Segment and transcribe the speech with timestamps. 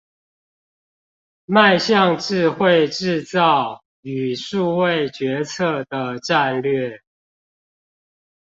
[1.45, 7.03] 邁向智慧製造與數位決策的戰略